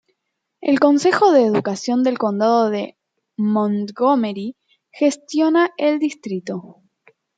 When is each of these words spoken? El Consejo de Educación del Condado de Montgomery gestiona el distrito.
El 0.61 0.79
Consejo 0.79 1.31
de 1.31 1.43
Educación 1.43 2.01
del 2.01 2.17
Condado 2.17 2.71
de 2.71 2.97
Montgomery 3.37 4.55
gestiona 4.91 5.69
el 5.77 5.99
distrito. 5.99 6.77